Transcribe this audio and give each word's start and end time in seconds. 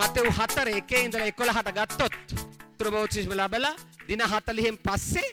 Matthew 0.00 0.26
4 0.32 0.72
එකේ 0.80 1.00
ඉඳලා 1.06 1.26
11ට 1.30 1.72
ගත්තොත් 1.78 2.14
ත්‍රබෝචිස්ම 2.78 3.32
ලැබලා 3.36 3.72
දින 4.08 4.22
40න් 4.24 4.76
පස්සේ 4.86 5.28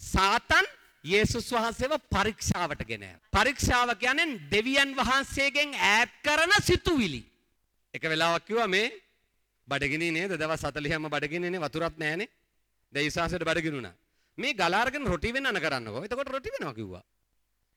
සාතන් 0.00 0.66
යේසුස් 1.04 1.48
වහන්සේව 1.54 1.94
පරීක්ෂාවට 2.14 2.84
ගෙන 2.90 3.02
යනවා. 3.02 3.18
පරීක්ෂාව 3.36 3.90
කියන්නේ 4.02 4.36
දෙවියන් 4.52 4.92
වහන්සේගෙන් 4.98 5.74
ඈත් 5.88 6.12
කරන 6.22 6.54
සිතුවිලි. 6.62 7.22
එක 7.94 8.02
වෙලාවක් 8.04 8.46
කිව්වා 8.46 8.68
මේ 8.68 8.86
බඩගිනි 9.68 10.12
නේද 10.18 10.36
දවස් 10.36 10.64
40ම 10.68 11.10
බඩගිනිනේ 11.10 11.64
වතුරත් 11.66 11.98
නැහනේ. 11.98 12.30
දැන් 12.92 13.06
ඊසාසයට 13.08 13.44
බඩගිනුණා. 13.44 13.94
මේ 14.38 14.54
ගලාරගෙන 14.54 15.06
රොටි 15.06 15.34
වෙනන 15.34 15.60
කරන්නකෝ. 15.66 16.04
එතකොට 16.06 16.28
රොටි 16.28 16.54
වෙනවා 16.54 16.74
කිව්වා. 16.74 17.02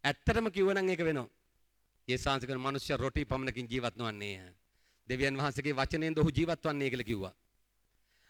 ඇත්තටම 0.04 0.48
කිව්වනම් 0.52 0.90
ඒක 0.90 1.04
වෙනවා. 1.10 1.28
ඒ 2.08 2.18
සංස්කෘතික 2.18 2.64
මිනිස්සු 2.68 2.98
රොටි 2.98 3.26
පමණකින් 3.26 3.68
ජීවත් 3.72 3.98
නොවන්නේ. 3.98 4.54
දෙවියන් 5.10 5.38
වහන්සේගේ 5.40 5.76
වචනයෙන් 5.76 6.20
ඔහු 6.20 6.32
ජීවත් 6.38 6.64
වන්නේ 6.64 6.90
කියලා 6.90 7.10
කිව්වා. 7.12 7.34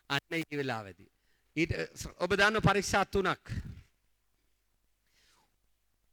අන්න 0.09 0.33
ඒ 0.33 0.57
වෙලාවේදී. 0.57 1.09
ඊට 1.55 1.73
ඔබ 2.17 2.31
දන්න 2.33 2.61
පරීක්ෂා 2.61 3.05
තුනක්. 3.07 3.53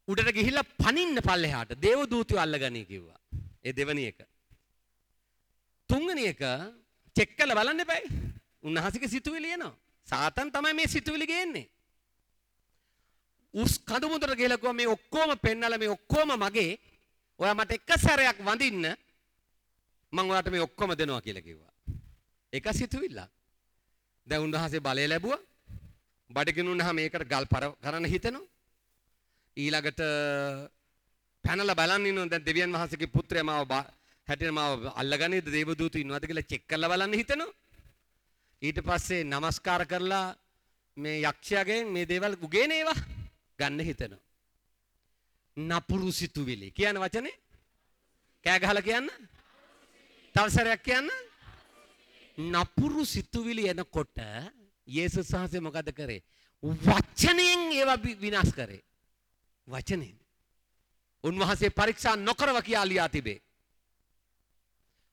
උඩට 0.09 0.33
ගිහිල්ලා 0.37 0.71
පනින්න 0.83 1.23
පල්ලෙහාට 1.29 1.77
දේව 1.83 2.07
දූතයෝ 2.11 2.41
අල්ලගනී 2.41 2.87
කිව්වා. 2.87 3.21
ඒ 3.65 3.73
දෙවනි 3.73 4.07
එක. 4.07 4.25
තුන්වෙනි 5.89 6.27
එක 6.33 6.43
චෙක් 7.17 7.37
කරලා 7.37 7.61
බලන්න 7.61 7.85
එපායි. 7.87 8.11
උන්වහන්සේගේ 8.63 9.09
සිතුවිලි 9.09 9.53
එනවා. 9.53 9.77
සාතන් 10.09 10.53
තමයි 10.53 10.75
මේ 10.75 10.89
සිතුවිලි 10.89 11.27
ගේන්නේ. 11.27 11.69
උස් 13.55 13.79
කඳු 13.81 14.09
මුදට 14.09 14.37
ගිහලා 14.37 14.59
කිව්වා 14.59 14.79
මේ 14.81 14.89
ඔක්කොම 14.89 15.39
පෙන්නලා 15.39 15.79
මේ 15.79 15.95
ඔක්කොම 15.97 16.37
මගේ 16.41 16.73
ඔයා 17.41 17.55
මට 17.55 17.77
එක 17.77 18.01
සැරයක් 18.01 18.39
වඳින්න 18.41 18.95
මම 20.15 20.31
ඔයාට 20.31 20.51
මේ 20.51 20.67
ඔක්කොම 20.67 20.91
දෙනවා 20.99 21.25
කියලා 21.27 21.47
කිව්වා. 21.49 21.73
එක 22.53 22.67
සිතුවිල්ලක්. 22.73 23.31
දැන් 24.27 24.45
උන්වහන්සේ 24.47 24.85
බලය 24.87 25.07
ලැබුවා. 25.09 25.41
බඩගිනුනහම 26.31 26.99
ඒකට 26.99 27.27
ගල් 27.33 27.47
පර 27.53 27.65
කරන්න 27.85 28.07
හිතෙනවා. 28.15 28.47
ඊළඟට 29.57 30.01
පැනලා 31.45 31.79
බලන්න 31.81 32.09
ඉන්නවා 32.11 32.31
දැන් 32.33 32.47
දෙවියන් 32.49 32.75
වහන්සේගේ 32.77 33.15
පුත්‍රයා 33.17 33.49
මාව 33.51 33.73
හැටියට 34.29 34.57
මාව 34.59 34.87
අල්ලගන්නේද 35.01 35.51
දේවදූතු 35.57 35.99
ඉන්නවද 35.99 36.25
කියලා 36.29 36.51
චෙක් 36.51 36.65
කරලා 36.71 36.93
බලන්න 36.93 37.19
හිතෙනවා. 37.21 37.57
ඊට 38.63 38.79
පස්සේ 38.87 39.29
নমස්කාර 39.33 39.83
කරලා 39.93 40.27
මේ 40.97 41.19
යක්ෂයාගෙන් 41.23 41.93
මේ 41.95 42.09
දේවල් 42.13 42.35
උගේන 42.47 42.73
ඒවා 42.73 42.99
ගන්න 43.59 43.81
හිතෙනවා. 43.91 44.23
නපුරු 45.57 46.11
සිතුවිලි 46.13 46.71
කියන 46.79 46.99
වචනේ 47.03 47.37
කෑ 48.45 48.59
ගහලා 48.61 48.89
කියන්න. 48.89 49.09
තව 50.35 50.51
සැරයක් 50.51 50.83
කියන්න. 50.83 51.09
නපුරු 52.39 53.05
සිතුවිලි 53.07 53.69
එනකොට 53.69 54.19
යේසුස් 54.89 55.31
වහන්සේ 55.33 55.61
මොකද 55.61 55.93
කරේ? 55.93 56.23
වචනයෙන් 56.63 57.73
ඒවා 57.73 58.03
විනාශ 58.21 58.53
කරේ. 58.53 58.83
වචනයෙන්. 59.69 60.19
උන්වහන්සේ 61.25 61.71
පරීක්ෂා 61.71 62.17
නොකරව 62.19 62.63
කියා 62.63 62.89
ලියා 62.89 63.09
තිබේ. 63.09 63.39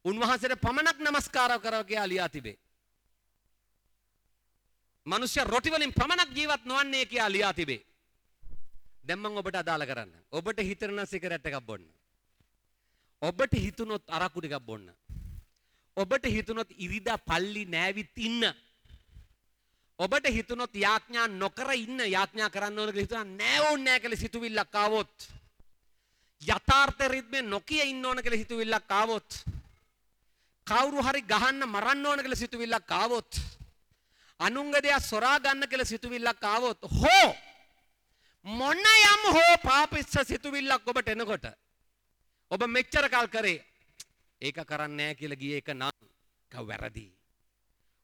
උන්වහන්සේට 0.06 0.62
පමණක් 0.62 0.98
নমස්කාර 1.00 1.60
කරව 1.60 1.86
කියා 1.86 2.08
ලියා 2.08 2.30
තිබේ. 2.30 2.58
මනුෂ්‍ය 5.06 5.44
රොටි 5.44 5.72
වලින් 5.72 5.94
පමණක් 5.94 6.36
ජීවත් 6.36 6.66
නොවන්නේ 6.66 7.06
කියා 7.06 7.32
ලියා 7.32 7.54
තිබේ. 7.54 7.86
දැන් 9.06 9.20
මම 9.20 9.38
ඔබට 9.38 9.56
අදාළ 9.56 9.86
කරන්න. 9.86 10.12
ඔබට 10.32 10.60
හිතන 10.60 11.06
සිගරට් 11.06 11.46
එකක් 11.46 11.62
බොන්න. 11.62 11.86
ඔබට 13.22 13.54
හිතුනොත් 13.56 14.04
අරක්කු 14.10 14.42
ටිකක් 14.42 14.66
බොන්න. 14.66 14.90
ඔබට 15.98 16.26
හිතුනොත් 16.26 16.72
ඉරිදා 16.78 17.18
පල්ලි 17.18 17.66
නෑවිත් 17.66 18.18
ඉන්න. 18.18 18.44
ඔබට 20.00 20.28
හිතුනොත් 20.28 20.76
යාඥා 20.76 21.28
නොකර 21.28 21.74
ඉන්න 21.74 22.00
යාඥා 22.00 22.50
කරන්න 22.50 22.80
ඕන 22.80 22.94
කියලා 22.94 23.06
හිතුවා 23.06 23.24
නෑ 23.24 23.60
ඕනේ 23.60 23.84
නෑ 23.86 24.00
කියලා 24.00 24.20
සිතුවිල්ලක් 24.20 24.76
ආවොත්. 24.76 25.30
යථාර්ථ 26.42 27.08
රිද්මේ 27.08 27.42
නොකිය 27.42 27.84
ඉන්න 27.90 28.06
ඕන 28.06 28.24
කියලා 28.24 28.40
සිතුවිල්ලක් 28.40 28.92
ආවොත්. 28.92 29.30
කවුරු 30.68 31.04
හරි 31.04 31.22
ගහන්න 31.22 31.68
මරන්න 31.68 32.06
ඕන 32.06 32.20
කියලා 32.20 32.44
සිතුවිල්ලක් 32.44 32.92
ආවොත්. 32.92 33.42
අනුන්ගේ 34.40 34.82
දෙයක් 34.82 35.04
සොරා 35.04 35.40
ගන්න 35.40 35.70
කියලා 35.70 35.86
සිතුවිල්ලක් 35.86 36.44
ආවොත්. 36.44 36.80
හෝ! 37.02 37.36
මොන 38.46 38.78
යම් 38.78 39.28
හෝ 39.34 39.58
පාපිස්ස 39.64 40.16
සිතුවිල්ලක් 40.28 40.88
ඔබට 40.88 41.10
එනකොට. 41.10 41.46
ඔබ 42.52 42.64
මෙච්චර 42.68 43.10
කල් 43.10 43.28
කරේ 43.28 43.71
ඒක 44.42 44.58
කරන්නේ 44.66 44.98
නැහැ 44.98 45.16
කියලා 45.16 45.42
ගියේ 45.42 45.58
එක 45.58 45.70
නම් 45.74 45.92
කව 46.52 46.68
වැරදි. 46.68 47.08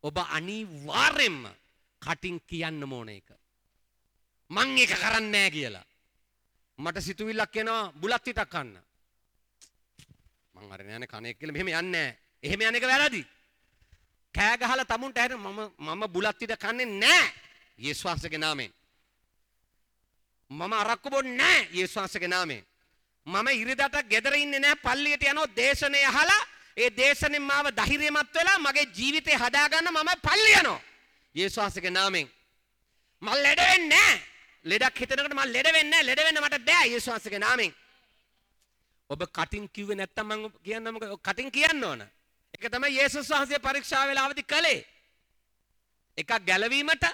ඔබ 0.03 0.17
අනිවාර්යෙන්ම 0.17 1.47
කටින් 2.01 2.41
කියන්න 2.41 2.83
ඕන 2.83 3.09
එක. 3.09 3.29
මං 4.49 4.77
ඒක 4.77 4.93
කරන්නේ 4.93 5.31
නැහැ 5.31 5.51
කියලා. 5.51 5.85
මට 6.79 7.01
සිතුවිල්ලක් 7.01 7.55
එනවා 7.55 7.91
බුලත් 7.93 8.27
හිටක් 8.27 8.49
කන්න. 8.49 8.77
මං 10.55 10.71
අර 10.71 10.83
නෑනේ 10.83 11.07
කණේක් 11.07 11.39
කියලා 11.39 11.53
මෙහෙම 11.53 11.67
යන්නේ 11.69 11.81
නැහැ. 11.81 12.17
එහෙම 12.43 12.61
යන 12.61 12.75
එක 12.75 12.85
වැරදි. 12.85 13.25
කෑ 14.35 14.57
ගහලා 14.57 14.85
තමුන්ට 14.85 15.17
ඇහෙන 15.17 15.39
මම 15.39 15.59
මම 15.79 16.03
බුලත් 16.09 16.41
හිට 16.41 16.55
කන්නේ 16.55 16.85
නැහැ. 16.85 17.33
යේසුස් 17.79 18.05
වහන්සේගේ 18.05 18.39
නාමයෙන්. 18.39 18.73
මම 20.51 20.73
අරක්කු 20.73 21.09
බොන්නේ 21.09 21.37
නැහැ 21.37 21.69
යේසුස් 21.73 21.95
වහන්සේගේ 21.95 22.29
නාමයෙන්. 22.29 22.65
මම 23.27 23.47
ඉරිදට 23.53 23.97
ගෙදර 24.09 24.35
ඉන්නේ 24.35 24.59
නැහැ 24.59 24.75
පල්ලියට 24.77 25.23
යනවා 25.23 25.55
දේශනේ 25.55 26.05
අහලා 26.05 26.43
ඒ 26.77 26.89
දේශනෙන් 26.91 27.41
මාව 27.41 27.67
ධෛර්යමත් 27.71 28.33
වෙලා 28.33 28.57
මගේ 28.59 28.85
ජීවිතේ 28.89 29.35
හදාගන්න 29.35 29.91
මම 29.91 30.11
පල්ලි 30.21 30.51
යනවා. 30.53 30.81
යේසුස් 31.35 31.57
වහන්සේගේ 31.57 31.91
නාමයෙන්. 31.91 32.29
මම 33.21 33.29
ලෙඩ 33.37 33.61
වෙන්නේ 33.61 33.89
නැහැ. 33.89 34.21
ලෙඩක් 34.65 34.99
හිතනකොට 34.99 35.33
මම 35.33 35.43
ලෙඩ 35.47 35.67
වෙන්නේ 35.67 35.91
නැහැ. 35.91 36.05
ලෙඩ 36.05 36.19
වෙන්න 36.19 36.41
මට 36.41 36.65
බෑ 36.65 36.87
යේසුස් 36.87 37.09
වහන්සේගේ 37.09 37.39
නාමයෙන්. 37.39 37.73
ඔබ 39.09 39.21
කටින් 39.29 39.69
කිව්වේ 39.69 39.95
නැත්තම් 39.95 40.27
මම 40.27 40.49
කියන්න 40.63 40.89
මොකද 40.89 41.19
කටින් 41.21 41.51
කියන්න 41.51 41.83
ඕන. 41.83 42.01
ඒක 42.53 42.71
තමයි 42.71 42.95
යේසුස් 42.95 43.29
වහන්සේ 43.29 43.59
පරීක්ෂා 43.59 44.07
වෙලාවදී 44.07 44.43
කළේ. 44.45 44.79
එකක් 46.17 46.31
ගැලවීමට 46.41 47.05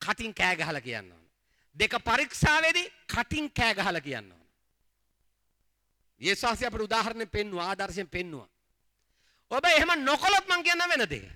කටින් 0.00 0.34
කෑ 0.34 0.56
ගහලා 0.56 0.80
කියන්න 0.80 1.12
ඕන. 1.12 1.24
දෙක 1.76 1.94
පරීක්ෂාවේදී 2.04 2.92
කටින් 3.08 3.50
කෑ 3.52 3.74
ගහලා 3.74 4.00
කියන්න 4.00 4.32
ඕන. 4.32 4.44
යේසුස් 6.20 6.44
වහන්සේ 6.44 6.68
අපට 6.68 6.82
උදාහරණයක් 6.82 7.30
පෙන්වුවා 7.30 7.68
ආදර්ශයෙන් 7.70 8.08
පෙන්වුවා. 8.08 8.48
ඔබ 9.50 9.64
එහෙම 9.64 9.90
නොකළොත් 10.04 10.46
මං 10.48 10.64
කියන්න 10.64 10.88
වෙන 10.90 11.08
දේ. 11.08 11.30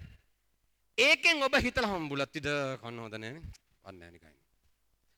ඒකෙන් 0.98 1.42
ඔබ 1.42 1.54
හිතලා 1.56 1.90
හම් 1.90 2.08
බුලත් 2.08 2.36
ඉද 2.36 2.48
කන්න 2.82 2.98
හොඳ 2.98 3.14
නැනේ. 3.14 3.42
වන්නේ 3.84 3.98
නැහැ 4.00 4.12
නිකන්. 4.12 4.34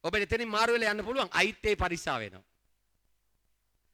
ඔබ 0.05 0.15
එතනින් 0.15 0.49
මාරු 0.49 0.73
වෙලා 0.75 0.93
යන්න 0.93 1.05
පුළුවන්. 1.05 1.31
අයිත් 1.33 1.65
ඒ 1.65 1.77
පරිස්සාව 1.77 2.21
වෙනවා. 2.21 2.45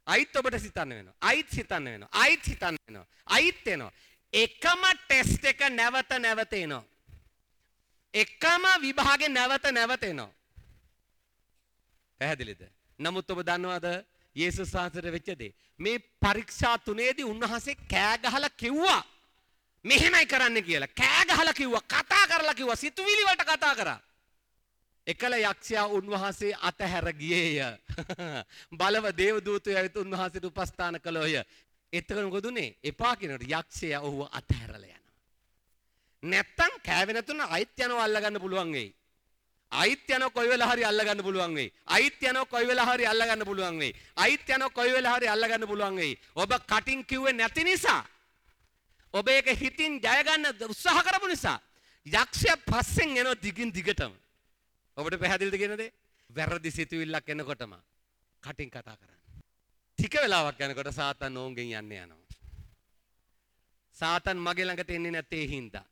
අයිත් 0.07 0.37
ඔබට 0.37 0.59
සිතන්න 0.59 0.95
වෙනවා. 0.95 1.17
අයිත් 1.21 1.51
සිතන්න 1.51 1.85
වෙනවා. 1.85 2.11
අයිත් 2.13 2.45
හිතන්න 2.47 2.77
වෙනවා. 2.87 3.07
අයිත් 3.27 3.69
එනවා. 3.69 3.93
එකම 4.33 4.83
ටෙස්ට් 4.97 5.45
එක 5.45 5.61
නැවත 5.71 6.11
නැවත 6.19 6.53
එනවා. 6.53 6.85
එකම 8.15 8.65
විභාගේ 8.83 9.29
නැවත 9.29 9.73
නැවත 9.73 10.03
එනවා. 10.03 10.31
පැහැදිලිද? 12.21 12.63
නමුත් 12.99 13.31
ඔබ 13.31 13.43
දන්නවද 13.43 13.87
යේසුස් 14.37 14.73
වහන්සේට 14.73 15.13
වෙච්ච 15.13 15.33
දේ? 15.39 15.55
මේ 15.79 15.99
පරීක්ෂා 16.21 16.79
තුනේදී 16.81 17.25
උන්වහන්සේ 17.25 17.75
කෑ 17.87 18.19
ගහලා 18.19 18.51
කිව්වා 18.53 19.03
මෙහෙමයි 19.85 20.27
කරන්න 20.27 20.63
කියලා. 20.63 20.89
කෑ 20.91 21.25
ගහලා 21.27 21.55
කිව්වා, 21.55 21.81
කතා 21.83 22.27
කරලා 22.27 22.55
කිව්වා, 22.55 22.77
සිතුවිලි 22.77 23.25
වලට 23.25 23.45
කතා 23.47 23.75
කරා. 23.75 24.01
එකල 25.07 25.33
යක්ෂයා 25.35 25.87
උන්වහන්සේ 25.89 26.53
අතහැර 26.63 27.13
ගියේය. 27.15 27.59
බලව 28.79 29.17
දේවදූතයෝ 29.17 29.77
ඇවිත් 29.77 29.97
උන්වහන්සේට 29.97 30.45
උපස්ථාන 30.45 31.01
කළෝය. 31.01 31.43
එතකොට 31.93 32.25
මොකද 32.25 32.47
උනේ? 32.47 32.77
එපා 32.85 33.17
කියනකොට 33.17 33.43
යක්ෂයා 33.43 34.03
ඔහුව 34.03 34.29
අතහැරලා 34.33 34.79
යනවා. 34.79 35.15
නැත්තම් 36.23 36.73
කෑවේ 36.85 37.15
නැතුන 37.15 37.41
අයිත් 37.41 37.79
යනවා 37.79 38.05
අල්ලගන්න 38.05 38.41
පුළුවන් 38.41 38.73
වෙයි. 38.73 38.95
අයිත් 39.73 40.09
යනවා 40.09 40.31
කොයි 40.31 40.49
වෙලාව 40.49 40.73
හරි 40.73 40.85
අල්ලගන්න 40.85 41.23
පුළුවන් 41.23 41.55
වෙයි. 41.55 41.73
අයිත් 41.87 42.23
යනවා 42.23 42.47
කොයි 42.47 42.67
වෙලාව 42.67 42.89
හරි 42.95 43.07
අල්ලගන්න 43.07 43.45
පුළුවන් 43.45 43.79
වෙයි. 43.79 43.95
අයිත් 44.17 44.49
යනවා 44.49 44.71
කොයි 44.71 44.93
වෙලාව 44.93 45.17
හරි 45.17 45.29
අල්ලගන්න 45.29 45.67
පුළුවන් 45.67 45.97
වෙයි. 45.97 46.19
ඔබ 46.37 46.53
කටින් 46.67 47.05
කිව්වේ 47.05 47.33
නැති 47.33 47.65
නිසා 47.65 48.03
ඔබ 49.15 49.29
ඒක 49.29 49.47
හිතින් 49.55 50.01
ජය 50.01 50.23
ගන්න 50.23 50.47
උත්සාහ 50.67 51.03
කරපු 51.03 51.29
නිසා 51.29 51.59
යක්ෂයා 52.07 52.57
පස්සෙන් 52.67 53.17
එනවා 53.17 53.35
දිගින් 53.37 53.73
දිගටම. 53.73 54.13
ඔබට 54.97 55.19
පැහැදිලිද 55.19 55.57
කියන 55.57 55.77
දේ? 55.77 55.93
වැරදි 56.31 56.71
සිතුවිල්ලක් 56.71 57.29
එනකොටම 57.29 57.75
කටින් 58.43 58.71
කතා 58.71 58.97
කරන්න. 58.97 59.21
ටික 59.99 60.15
වෙලාවක් 60.15 60.61
යනකොට 60.61 60.91
සාතන් 60.93 61.37
ඕන්ගෙන් 61.37 61.71
යන්න 61.71 61.93
යනවා. 61.93 62.19
සාතන් 63.97 64.39
මගේ 64.39 64.67
ළඟට 64.67 64.91
එන්නේ 64.91 65.13
නැත්තේ 65.13 65.47
හින්දා. 65.47 65.87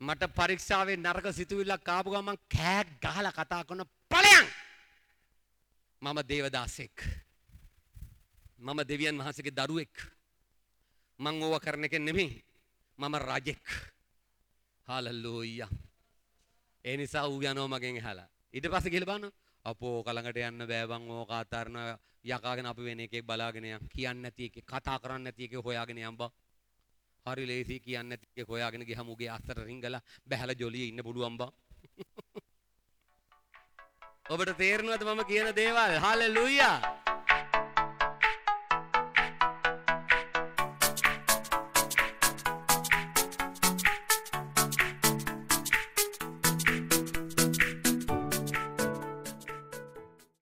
මට 0.00 0.22
පරීක්ෂාවේ 0.30 0.96
නරක 0.96 1.26
සිතුවිල්ලක් 1.32 1.88
ආපු 1.88 2.10
ගමන් 2.10 2.38
කෑ 2.48 2.84
ගහලා 3.00 3.32
කතා 3.32 3.64
කරන 3.64 3.84
ඵලයන්. 4.10 4.46
මම 6.02 6.18
දේවදාසෙක්. 6.28 6.96
මම 8.58 8.80
දෙවියන් 8.88 9.18
වහන්සේගේ 9.18 9.54
දරුවෙක්. 9.54 9.94
මං 11.18 11.42
ඕවා 11.42 11.60
කරන 11.60 11.84
එක 11.84 11.98
නෙමෙයි. 11.98 12.44
මම 12.98 13.14
රජෙක් 13.20 13.66
හාලල්ලූයියා 14.88 15.70
ඒ 16.84 16.96
නිසා 16.96 17.26
ඌ 17.26 17.40
යනවා 17.42 17.68
මගෙන් 17.68 17.96
ඇහලා 17.98 18.28
ඊට 18.54 18.68
පස්සේ 18.70 18.92
ගිහලා 18.92 19.08
බලන්න 19.08 19.32
අපෝ 19.64 19.96
කලඟට 20.04 20.38
යන්න 20.40 20.66
බෑ 20.68 20.86
බං 20.86 21.10
ඕක 21.10 21.30
අතාරන 21.32 21.78
යකාගෙන 22.24 22.66
අපි 22.66 22.84
වෙන 22.84 23.00
එකෙක් 23.00 23.26
බලාගෙන 23.26 23.64
යන් 23.64 23.88
කියන්නේ 23.88 24.22
නැති 24.22 24.46
එකේ 24.46 24.64
කතා 24.64 24.98
කරන්නේ 24.98 25.24
නැති 25.24 25.44
එකේ 25.44 25.64
හොයාගෙන 25.66 25.98
යන් 25.98 26.16
බං 26.16 26.30
හරි 27.26 27.46
ලේසි 27.46 27.80
කියන්නේ 27.80 28.08
නැති 28.10 28.26
එකේ 28.30 28.44
හොයාගෙන 28.48 28.84
ගියහම 28.88 29.08
උගේ 29.14 29.30
අස්සට 29.34 29.58
රිංගලා 29.58 30.00
බැහැලා 30.30 30.60
ජොලියේ 30.62 30.88
ඉන්න 30.90 31.04
පුළුවන් 31.06 31.38
බං. 31.40 31.52
ඔබට 34.34 34.52
තේරෙනවද 34.58 35.04
මම 35.04 35.24
කියන 35.30 35.48
දේවල්? 35.56 35.98
හාලෙලූයා! 36.04 36.76